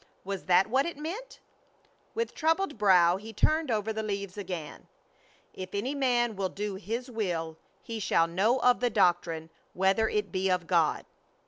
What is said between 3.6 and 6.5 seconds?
over the leaves again: If any man will